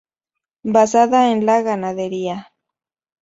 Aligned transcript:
Basada 0.63 1.29
en 1.31 1.45
la 1.45 1.61
ganadería. 1.61 2.51